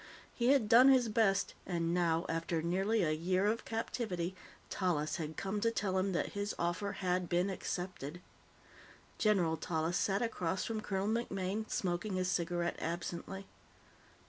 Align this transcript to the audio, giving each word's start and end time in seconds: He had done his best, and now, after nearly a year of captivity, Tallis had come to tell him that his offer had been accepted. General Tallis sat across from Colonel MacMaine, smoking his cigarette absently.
He 0.33 0.47
had 0.47 0.67
done 0.67 0.89
his 0.89 1.09
best, 1.09 1.53
and 1.63 1.93
now, 1.93 2.25
after 2.27 2.63
nearly 2.63 3.03
a 3.03 3.11
year 3.11 3.45
of 3.45 3.65
captivity, 3.65 4.35
Tallis 4.67 5.17
had 5.17 5.37
come 5.37 5.61
to 5.61 5.69
tell 5.69 5.99
him 5.99 6.11
that 6.13 6.31
his 6.33 6.55
offer 6.57 6.93
had 6.93 7.29
been 7.29 7.51
accepted. 7.51 8.19
General 9.19 9.57
Tallis 9.57 9.97
sat 9.97 10.23
across 10.23 10.65
from 10.65 10.81
Colonel 10.81 11.05
MacMaine, 11.07 11.69
smoking 11.69 12.15
his 12.15 12.31
cigarette 12.31 12.77
absently. 12.79 13.45